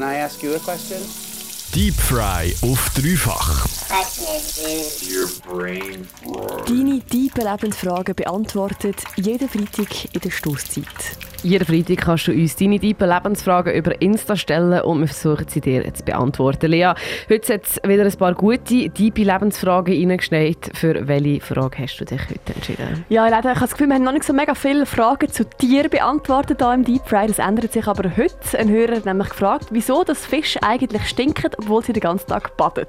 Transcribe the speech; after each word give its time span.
can 0.00 0.08
I 0.08 0.16
ask 0.16 0.42
you 0.42 0.54
a 0.54 0.58
question? 0.58 0.98
Deep 1.74 1.94
Fry 1.94 2.54
auf 2.62 2.90
dreifach. 2.94 3.66
Deine 6.66 7.00
tiefen 7.00 7.44
Lebensfragen 7.44 8.14
beantwortet 8.14 8.96
jeden 9.16 9.48
Freitag 9.48 10.14
in 10.14 10.20
der 10.20 10.30
Stoßzeit. 10.30 10.86
Jeden 11.42 11.64
Freitag 11.64 12.04
kannst 12.04 12.26
du 12.26 12.32
uns 12.32 12.54
deine 12.56 12.78
tiefen 12.78 13.08
Lebensfragen 13.08 13.72
über 13.72 13.98
Insta 14.02 14.36
stellen 14.36 14.82
und 14.82 15.00
wir 15.00 15.08
versuchen 15.08 15.48
sie 15.48 15.62
dir 15.62 15.92
zu 15.94 16.04
beantworten. 16.04 16.70
Lea, 16.70 16.92
heute 17.30 17.54
hat 17.54 17.64
es 17.64 17.80
wieder 17.82 18.04
ein 18.04 18.12
paar 18.12 18.34
gute, 18.34 18.90
tiefe 18.90 19.22
Lebensfragen 19.22 19.94
reingeschneit. 19.94 20.70
Für 20.74 21.08
welche 21.08 21.40
Frage 21.40 21.78
hast 21.78 21.96
du 21.96 22.04
dich 22.04 22.20
heute 22.20 22.54
entschieden? 22.54 23.06
Ja, 23.08 23.26
ich 23.26 23.32
habe 23.32 23.54
das 23.58 23.70
Gefühl, 23.70 23.86
wir 23.86 23.94
haben 23.94 24.04
noch 24.04 24.12
nicht 24.12 24.24
so 24.24 24.34
mega 24.34 24.54
viele 24.54 24.84
Fragen 24.84 25.30
zu 25.30 25.48
Tieren 25.48 25.88
beantwortet 25.88 26.58
hier 26.60 26.74
im 26.74 26.84
Deep 26.84 27.06
Fry. 27.06 27.26
Das 27.26 27.38
ändert 27.38 27.72
sich 27.72 27.86
aber 27.86 28.10
heute. 28.18 28.58
Ein 28.58 28.68
Hörer 28.68 28.96
hat 28.96 29.06
nämlich 29.06 29.30
gefragt, 29.30 29.68
wieso 29.70 30.04
das 30.04 30.26
Fisch 30.26 30.58
eigentlich 30.60 31.08
stinken, 31.08 31.52
obwohl 31.56 31.82
sie 31.82 31.94
den 31.94 32.02
ganzen 32.02 32.26
Tag 32.26 32.54
baden. 32.58 32.84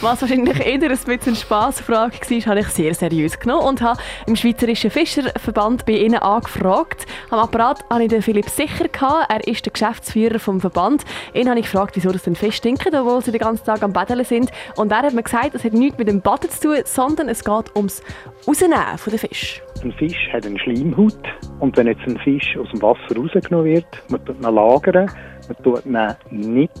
Was 0.00 0.22
wahrscheinlich 0.22 0.64
eher 0.64 0.80
ein 0.80 1.04
bisschen 1.04 1.34
Spassfrage 1.34 2.12
war, 2.12 2.46
habe 2.46 2.60
ich 2.60 2.68
sehr 2.68 2.94
seriös 2.94 3.36
genommen 3.40 3.66
und 3.66 3.82
habe 3.82 4.00
im 4.26 4.36
Schweizerischen 4.36 4.92
Fischerverband 4.92 5.86
bei 5.86 5.94
ihnen 5.94 6.20
angefragt. 6.20 7.06
Am 7.30 7.40
Apparat 7.40 7.84
hatte 7.96 8.04
ich 8.04 8.10
den 8.10 8.22
Philipp 8.22 8.48
Sicher. 8.50 8.88
Gehabt. 8.88 9.32
Er 9.32 9.46
ist 9.48 9.64
der 9.64 9.72
Geschäftsführer 9.72 10.38
vom 10.38 10.60
Verband. 10.60 11.04
Ihn 11.32 11.48
habe 11.48 11.58
ich 11.58 11.64
gefragt, 11.64 11.96
wieso 11.96 12.10
das 12.12 12.24
den 12.24 12.36
Fisch 12.36 12.56
stinken, 12.56 12.94
obwohl 12.94 13.22
sie 13.22 13.32
den 13.32 13.40
ganzen 13.40 13.64
Tag 13.64 13.82
am 13.82 13.94
Baden 13.94 14.22
sind. 14.22 14.50
Und 14.76 14.92
er 14.92 14.98
hat 14.98 15.14
mir 15.14 15.22
gesagt, 15.22 15.54
es 15.54 15.64
hat 15.64 15.72
nichts 15.72 15.96
mit 15.96 16.08
dem 16.08 16.20
Baden 16.20 16.50
zu 16.50 16.68
tun, 16.68 16.76
sondern 16.84 17.30
es 17.30 17.42
geht 17.42 17.74
ums 17.74 18.02
Rausnehmen 18.46 18.98
von 18.98 19.10
den 19.10 19.18
Fisch. 19.18 19.62
Ein 19.82 19.92
Fisch 19.92 20.28
hat 20.30 20.44
eine 20.44 20.58
Schleimhaut 20.58 21.18
und 21.60 21.76
wenn 21.76 21.86
jetzt 21.86 22.02
ein 22.06 22.18
Fisch 22.18 22.56
aus 22.58 22.68
dem 22.70 22.82
Wasser 22.82 23.16
rausgenommen 23.16 23.66
wird, 23.66 23.86
man 24.10 24.24
tut 24.24 24.36
ihn 24.36 24.54
lagern, 24.54 25.10
man 25.48 25.56
tut 25.62 25.86
ihn 25.86 26.52
nicht 26.52 26.80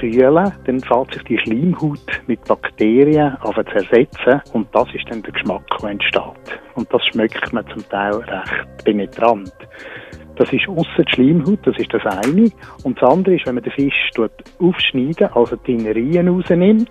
kühlen, 0.00 0.52
dann 0.64 0.80
fällt 0.80 1.14
sich 1.14 1.22
die 1.24 1.38
Schleimhaut 1.38 2.22
mit 2.26 2.42
Bakterien 2.44 3.36
an 3.36 3.54
zu 3.54 3.60
ersetzen 3.60 4.40
und 4.52 4.68
das 4.74 4.88
ist 4.94 5.04
dann 5.10 5.22
der 5.22 5.32
Geschmack, 5.32 5.62
der 5.80 5.90
entsteht. 5.90 6.60
Und 6.74 6.92
das 6.92 7.04
schmeckt 7.06 7.52
man 7.52 7.66
zum 7.68 7.88
Teil 7.88 8.14
recht 8.14 8.84
penetrant. 8.84 9.52
Das 10.36 10.52
ist 10.52 10.68
ausser 10.68 11.04
die 11.04 11.12
Schleimhaut, 11.12 11.60
das 11.64 11.76
ist 11.78 11.92
das 11.92 12.04
eine. 12.04 12.50
Und 12.84 13.00
das 13.00 13.10
andere 13.10 13.36
ist, 13.36 13.46
wenn 13.46 13.54
man 13.54 13.64
den 13.64 13.72
Fisch 13.72 14.10
aufschneidet, 14.58 15.34
also 15.34 15.56
die 15.56 15.72
Innerien 15.72 16.28
rausnimmt, 16.28 16.90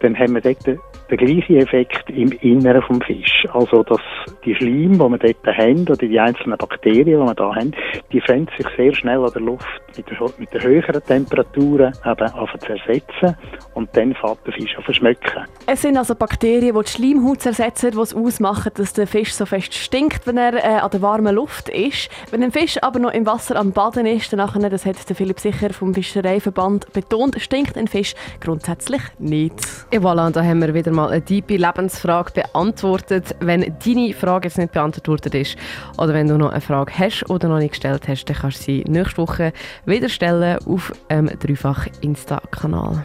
dann 0.00 0.18
haben 0.18 0.34
wir 0.34 0.40
dort 0.40 0.78
den 1.10 1.18
gleichen 1.18 1.56
Effekt 1.56 2.08
im 2.10 2.32
Inneren 2.40 2.82
vom 2.82 3.00
Fisch. 3.00 3.46
Also 3.52 3.82
dass 3.82 4.00
die 4.44 4.54
Schleim, 4.54 4.92
die 4.92 4.98
wir 4.98 5.18
dort 5.18 5.56
haben, 5.58 5.82
oder 5.82 5.96
die 5.96 6.18
einzelnen 6.18 6.56
Bakterien, 6.56 7.06
die 7.06 7.16
wir 7.16 7.34
da 7.34 7.54
haben, 7.54 7.72
die 8.12 8.20
finden 8.20 8.50
sich 8.56 8.66
sehr 8.76 8.94
schnell 8.94 9.18
an 9.18 9.32
der 9.32 9.42
Luft 9.42 9.66
mit, 9.96 10.10
der, 10.10 10.18
mit 10.38 10.52
den 10.52 10.62
höheren 10.62 11.02
Temperaturen 11.04 11.92
eben 12.04 12.32
an 12.32 12.48
zu 12.58 12.68
ersetzen 12.68 13.36
und 13.74 13.94
dann 13.96 14.14
fängt 14.14 14.46
der 14.46 14.52
Fisch 14.54 14.76
an 14.76 14.84
zu 14.84 14.92
schmecken. 14.92 15.44
Es 15.66 15.82
sind 15.82 15.96
also 15.96 16.14
Bakterien, 16.14 16.74
die 16.74 16.84
die 16.84 16.90
Schleimhaut 16.90 17.44
ersetzen, 17.44 17.90
die 17.92 17.98
es 17.98 18.14
ausmachen, 18.14 18.72
dass 18.74 18.92
der 18.92 19.06
Fisch 19.06 19.34
so 19.34 19.46
fest 19.46 19.74
stinkt, 19.74 20.26
wenn 20.26 20.36
er 20.36 20.54
äh, 20.54 20.80
an 20.80 20.90
der 20.90 21.02
warmen 21.02 21.34
Luft 21.34 21.68
ist. 21.68 22.08
Wenn 22.30 22.42
ein 22.42 22.52
Fisch 22.52 22.78
aber 22.82 22.98
noch 22.98 23.12
im 23.12 23.26
Wasser 23.26 23.56
am 23.56 23.72
Baden 23.72 24.06
ist, 24.06 24.32
dann 24.32 24.38
nachher, 24.38 24.70
das 24.70 24.86
hat 24.86 25.08
der 25.08 25.16
Philipp 25.16 25.40
Sicher 25.40 25.70
vom 25.72 25.94
Fischereiverband 25.94 26.92
betont, 26.92 27.40
stinkt 27.40 27.76
ein 27.76 27.88
Fisch 27.88 28.14
grundsätzlich 28.40 29.02
nicht. 29.18 29.54
Et 29.90 30.00
voilà, 30.00 30.30
da 30.30 30.42
haben 30.42 30.60
wir 30.60 30.74
wieder 30.74 30.92
mal 30.94 31.10
eine 31.10 31.24
tiefe 31.24 31.56
Lebensfrage 31.56 32.32
beantwortet. 32.32 33.34
Wenn 33.40 33.60
deine 33.84 34.14
Frage 34.14 34.48
jetzt 34.48 34.58
nicht 34.58 34.72
beantwortet 34.72 35.34
ist 35.34 35.56
oder 35.98 36.14
wenn 36.14 36.28
du 36.28 36.38
noch 36.38 36.50
eine 36.50 36.60
Frage 36.60 36.92
hast 36.98 37.28
oder 37.28 37.48
noch 37.48 37.58
nicht 37.58 37.72
gestellt 37.72 38.08
hast, 38.08 38.24
dann 38.26 38.36
kannst 38.36 38.60
du 38.60 38.62
sie 38.64 38.84
nächste 38.86 39.18
Woche 39.18 39.52
wieder 39.84 40.08
stellen 40.08 40.58
auf 40.66 40.92
dem 41.10 41.28
ähm, 41.28 41.38
dreifach 41.38 41.86
Insta-Kanal. 42.00 43.04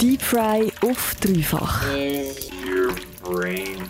Deep 0.00 0.22
Fry 0.22 0.72
auf 0.82 1.16
dreifach. 1.20 1.82
Is 1.94 2.50
your 2.64 2.94
brain 3.22 3.82